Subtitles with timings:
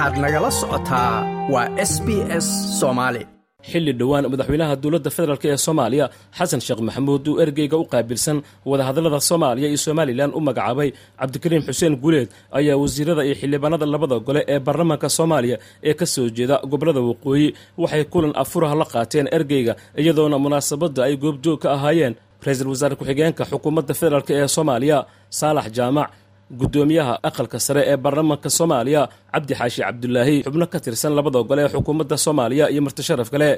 [0.00, 1.14] waxaad nagala socotaa
[1.52, 2.08] waa s b
[2.44, 2.46] s
[2.80, 3.22] soomaali
[3.70, 6.06] xilli dhowaan madaxweynaha dowladda federaalk ee soomaaliya
[6.38, 8.38] xasan sheekh maxamuud uu ergeyga u qaabilsan
[8.70, 10.88] wadahadallada soomaaliya iyo somalilan u magacaabay
[11.20, 15.56] cabdikariim xuseen guuleed ayaa wasiirada iyo xildhibaanada labada gole ee baarlamaanka soomaaliya
[15.88, 17.48] ee ka soo jeeda gobollada waqooyi.
[17.82, 19.72] Waxay kulan afuraha la qaateen ergeyga
[20.02, 22.14] iyadoona munaasabadda ay goobjoog ka ahaayeen.
[22.46, 24.98] Ra'iisul wasaare ku-xigeenka xukuumadda federaalk ee soomaaliya
[25.38, 26.08] saalax jaamac
[26.58, 29.02] guddoomiyaha aqalka sare ee baarlamaanka soomaaliya
[29.34, 33.50] cabdi xaashi cabdulaahi xubno ka tirsan labada gole ee xukuumadda soomaaliya iyo martisharaf kale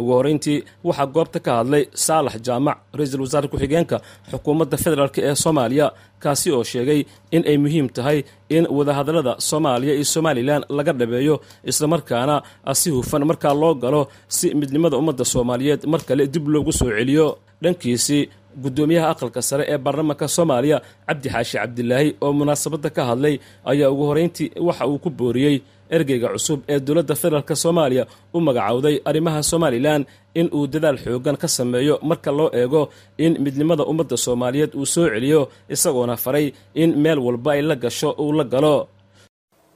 [0.00, 3.96] ugu horreyntii waxaa goobta ka hadlay saalax jaamac ra'iisul wasaare ku-xigeenka
[4.30, 5.86] xukuumadda federaalk ee soomaaliya
[6.24, 7.00] kaasi oo sheegay
[7.36, 8.18] in ay muhiim tahay
[8.56, 11.34] in wadahadallada soomaaliya iyo somalilan laga dhabeeyo
[11.70, 12.36] islamarkaana
[12.80, 14.02] si hufan markaa loo galo
[14.36, 17.26] si midnimada ummadda soomaaliyeed mar kale dib loogu soo celiyo.
[17.64, 18.22] Dhankiisii
[18.62, 23.34] guddoomiyaha aqalka sare ee baarlamaanka soomaaliya cabdi xaashi cabdilaahi oo munaasabadda ka hadlay
[23.70, 25.56] ayaa ugu horreyntii waxa uu ku booriyey
[25.96, 28.04] ergeyga cusub ee dowladda federaalk soomaaliya
[28.36, 30.02] u magacowday arrimaha somalilan
[30.40, 32.82] in uu dadaal xooggan ka sameeyo marka loo eego
[33.24, 35.40] in midnimada ummadda soomaaliyeed uu soo celiyo
[35.74, 36.46] isagoona faray
[36.82, 38.76] in meel walba ay la gasho uu la galo.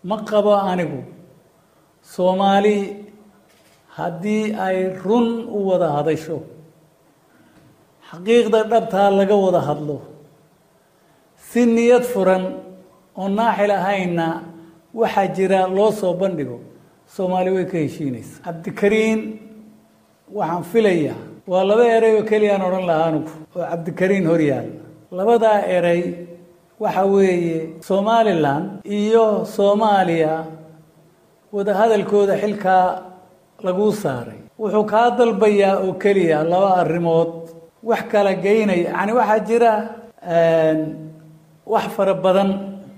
[0.09, 1.01] Ma qabo anigu
[2.15, 2.77] soomaali
[3.97, 6.37] haddii ay run u wada hadasho
[8.13, 9.97] xaqiiqda dhabtaa laga wada hadlo.
[11.49, 12.45] Si niyad furan
[13.21, 14.27] oo naaxil ahayna
[15.01, 16.59] waxaa jira loo soo bandhigo.
[17.15, 18.35] Soomaali way ka heshiinaysa.
[18.47, 19.21] Cabdikariin
[20.37, 21.19] waxaan filayaa.
[21.51, 23.31] Waa laba erey oo keliyaan odhan lahaa anugu.
[23.57, 24.69] Oo cabdikariin horyaal.
[25.19, 26.03] Labadaa erey
[26.83, 28.65] waxa weeye somalilan
[28.99, 30.35] iyo soomaaliya.
[31.55, 32.87] Wadahadalkooda xilkaa
[33.67, 34.41] laguu saaray.
[34.61, 37.33] Wuxuu kaa dalbayaa oo keliya laba arrimood
[37.89, 39.73] wax kala geynaya yani waxaa jira
[41.73, 42.51] wax fara badan.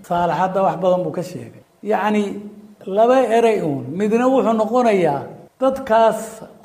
[0.08, 1.62] Saalaxadda wax badan buu ka sheegay.
[1.92, 2.24] Yacni
[2.96, 3.84] laba erey uun.
[4.00, 5.22] Midna wuxuu noqonayaa
[5.60, 6.20] dadkaas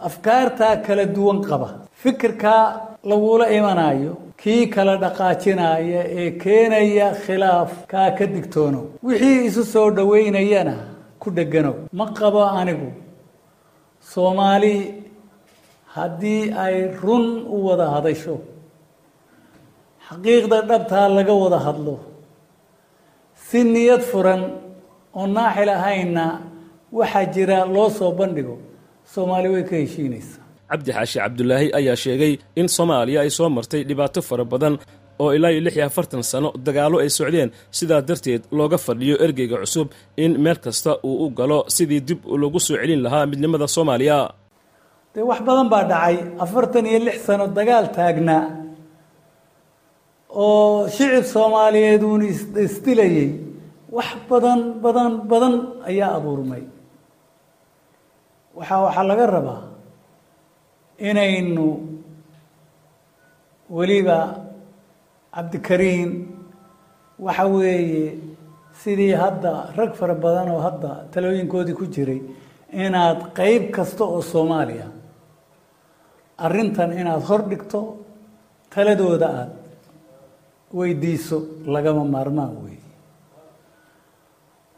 [0.08, 1.70] afkaartaa kala duwan qaba.
[2.02, 2.64] Fikirkaa
[3.12, 10.76] lagula imanayo kii kala dhaqaajinaya ee keenaya khilaaf kaa ka digtoono wixii isu soo dhoweynayana
[11.22, 12.90] ku dheganow ma qabo anigu.
[14.12, 14.74] Soomaali
[16.02, 18.36] haddii ay run u wada hadasho
[20.08, 21.96] xaqiiqda dhabtaa laga wada hadlo.
[23.48, 24.42] Si niyad furan
[25.20, 26.26] oo naaxil ahayna
[26.98, 28.56] waxaa jira loo soo bandhigo.
[29.14, 30.40] Soomaali way ka heshiinaysa
[30.70, 34.74] cabdi xaashi cabdulaahi ayaa sheegay in soomaaliya ay soo martay dhibaato fara badan
[35.24, 37.50] oo ilaa iyo lix iyo afartan sano dagaallo ay socdeen.
[37.78, 39.88] Sidaa darteed looga fadhiyo ergeyga cusub
[40.24, 44.18] in meel kasta uu u galo sidii dib lagu soo celin lahaa midnimada soomaaliya
[45.14, 46.16] dee wax badan baa dhacay.
[46.44, 48.44] Afartan iyo lix sano dagaal taagnaa
[50.44, 52.22] oo shicib soomaaliyeed uun
[52.66, 53.30] isdilayay
[53.98, 55.54] wax badan badan badan
[55.90, 56.64] ayaa abuurmay.
[58.58, 59.62] Waxaa waxaa laga rabaa
[61.10, 61.66] inaynu
[63.76, 64.18] weliba
[65.36, 66.10] cabdikariin
[67.26, 68.06] waxa weeye
[68.82, 72.22] sidii hadda rag fara badan oo hadda talooyinkoodii ku jiray
[72.84, 74.88] inaad qeyb kasta oo soomaaliya
[76.46, 77.80] arrintan inaad hor dhigto
[78.74, 79.56] taladooda aada
[80.78, 81.38] weydiiso
[81.74, 82.84] lagama maarmaan weeye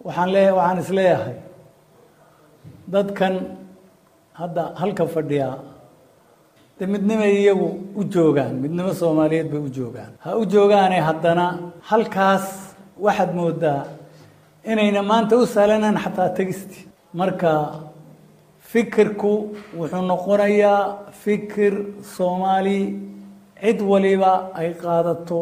[0.05, 1.35] waxaan lee waxaan is leeyahay
[2.93, 3.33] dadkan
[4.39, 5.57] hadda halka fadhiyaa
[6.79, 7.67] de midnimay iyagu
[7.99, 10.11] u joogaan midnimo soomaaliyeed bay u joogaan.
[10.23, 11.45] Ha u joogaane haddana
[11.89, 12.45] halkaas
[13.05, 13.81] waxaad moodaa
[14.71, 16.79] inayna maanta u sahlanan xataa tegisti
[17.19, 17.51] marka
[18.71, 19.31] fikirku
[19.79, 21.73] wuxuu noqonayaa fikir
[22.15, 22.79] soomaali
[23.61, 25.41] cid waliba ay qaadato.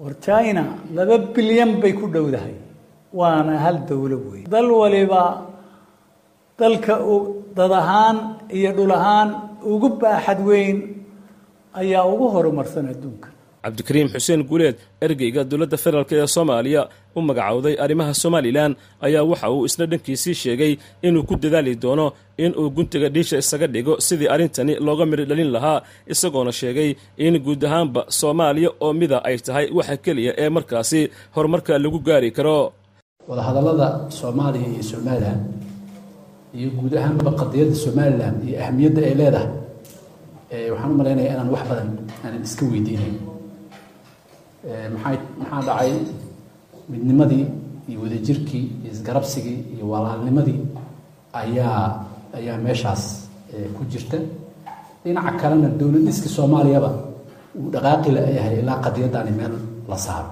[0.00, 0.64] War china
[0.96, 2.54] laba bilyan bay ku dhowdahay
[3.12, 5.22] waana hal dowlo wey dal waliba
[6.58, 6.94] dalka
[7.58, 8.16] dad ahaan
[8.56, 9.28] iyo dhul ahaan
[9.72, 10.76] ugu baaxad weyn
[11.80, 13.28] ayaa ugu horumarsan adduunka
[13.64, 14.76] cabdikariim xuseen guuleed
[15.06, 16.82] ergeyga dowladda federaalk ee soomaaliya
[17.16, 18.72] u magacowday arrimaha somalilan
[19.06, 20.72] ayaa waxa uu isna dhankiisii sheegay
[21.06, 22.06] inuu ku dadaali doono
[22.44, 25.78] in uu guntiga dhiisha isaga dhigo sidii arrintani looga midho dhalin lahaa
[26.12, 26.90] isagoona sheegay
[27.26, 31.00] in guud ahaanba soomaaliya oo mida ay tahay waxa keliya ee markaasi
[31.34, 32.58] horumarka lagu gaari karo.
[33.30, 35.38] Wadahadallada soomaaliya iyo somalilan
[36.58, 39.48] iyo guud ahaanba qadiyadda somalilan iyo ahamiyadda ay leedahay
[40.72, 41.88] waxaan u malaynayaa inaan wax badan
[42.24, 43.14] aanan iska weydiinayn
[44.64, 45.92] maxay maxaa dhacay?
[46.90, 47.44] Midnimadii
[47.88, 50.60] iyo wadajirkii iyo isgarabsigii iyo walaalnimadii
[51.32, 51.84] ayaa
[52.38, 53.02] ayaa meeshaas
[53.76, 54.18] ku jirta.
[55.04, 56.90] Dhinaca kalena dowlad dhiska soomaaliyaba
[57.58, 59.54] uu dhaqaaqi la yahay ilaa qadiyaddaani meel
[59.90, 60.30] la saaro.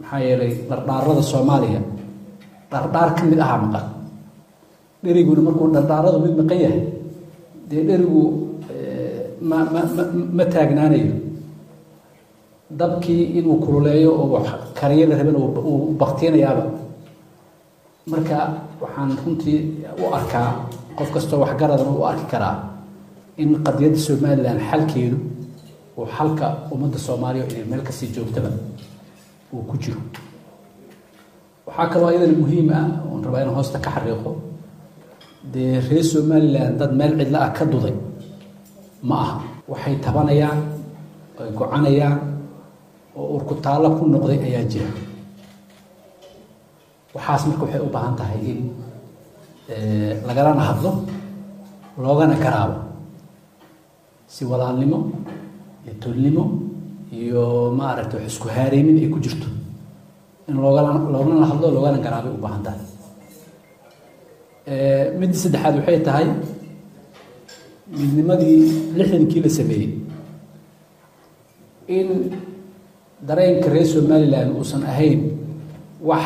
[0.00, 1.80] Maxaa yeelay dhardhaarada soomaaliya
[2.70, 3.86] dhardhaar ka mid ahaa maqan
[5.04, 6.82] dheriguna markuu dhardhaaradu mid maqan yahay
[7.70, 8.22] dee dherigu
[9.48, 10.02] ma ma ma
[10.36, 11.12] ma taagnaanayo.
[12.80, 15.38] Dabkii inuu kululeeyo oo la rabana
[15.70, 16.64] uu baktinayaaba
[18.12, 18.36] marka
[18.82, 19.58] waxaan runtii
[20.02, 20.48] u arkaa
[20.98, 22.56] qof kastoo waxgaradana u arki karaa
[23.42, 25.16] in qadiyadda somalilan xalkeedu
[25.98, 28.50] uu xalka ummadda soomaaliya inay meel ka sii joogtaba
[29.52, 30.00] uu ku jiro.
[31.66, 34.30] Waxaa kaloo iyadana muhiim ah oon rabaa inaan hoosta ka xariiqo
[35.52, 37.94] dee reer somalilan dad meel cidla ah ka duday
[39.08, 39.36] ma aha
[39.70, 40.60] waxay tabanayaan
[41.40, 42.18] ay gocanayaan
[43.18, 44.90] oo urkutaallo ku noqday ayaa jira.
[47.14, 48.60] Waxaas marka waxay u baahan tahay in
[50.26, 50.90] lagalana hadlo
[52.02, 52.76] loogana garaabo.
[54.34, 54.98] Si walaalnimo
[55.84, 56.44] iyo tolnimo
[57.18, 57.42] iyo
[57.78, 59.48] maaragtay wax isku haareymin ay ku jirto.
[60.48, 62.82] In loogana hadlo loogana garaabay u baahan tahay.
[65.18, 66.26] Midda saddexaad waxay tahay
[67.90, 68.60] midnimadii
[68.96, 69.90] lixdankii la sameeyey.
[71.88, 72.08] In
[73.26, 75.20] dareenka reer somalilan uusan ahayn
[76.00, 76.24] wax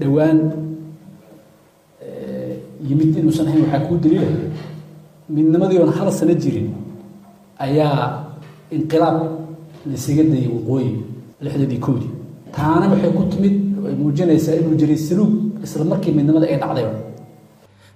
[0.00, 0.38] dhowaan
[2.88, 4.26] yimid inuusan ahayn waxaa kuu daliila
[5.28, 6.68] midnimadii oon hal sano jirin
[7.58, 8.24] ayaa
[8.70, 9.18] inqilaab
[9.90, 10.90] laisaga dayay waqooyi
[11.44, 12.10] lixdadii koodii
[12.56, 13.54] taana waxay ku timid
[13.88, 15.32] ay muujinaysaa inuu jiray saluug
[15.64, 16.92] isla markii midnimada ay dhacdayba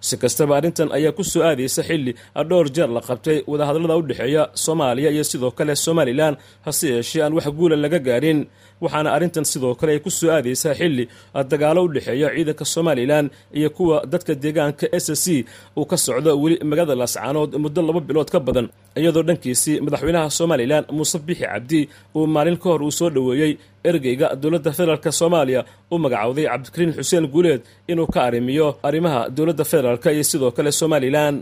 [0.06, 2.12] si kastaba arrintan ayaa ku soo aadaysa xilli
[2.48, 6.34] dhowr jeer la qabtay wadahadallada u dhexeeya soomaaliya iyo sidoo kale somalilan
[6.66, 8.40] hase yeeshee aan wax guula laga gaadhin
[8.84, 11.04] waxaana arrintan sidoo kale ay ku soo aadaysaa xilli
[11.52, 13.26] dagaalo u dhexeeya ciidanka somalilan
[13.58, 15.44] iyo kuwa dadka deegaanka s c
[15.78, 18.66] uu ka socdo weli magaalada laascaanood muddo laba bilood ka badan
[19.00, 21.80] iyadoo dhankiisii madaxweynaha somalilan muuse bixi cabdi
[22.16, 23.52] uu maalin ka hor uu soo dhoweeyey
[23.90, 25.60] ergeyga dowladda federaalk soomaaliya
[25.92, 27.60] u magacowday cabdikariin xuseen guuleed
[27.92, 31.34] inuu ka arrimiyo arrimaha dowladda federaalk iyo sidoo kale somalilan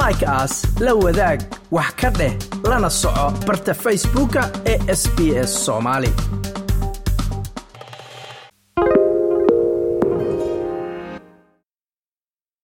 [0.00, 0.54] like aas
[0.84, 1.38] la wadaag
[1.76, 2.32] wax ka dheh
[2.70, 4.42] lana soco barta facebooka
[4.72, 5.18] ee sb
[5.48, 6.10] s soomaali